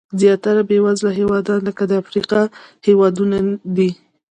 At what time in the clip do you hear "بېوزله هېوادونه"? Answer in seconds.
0.69-1.59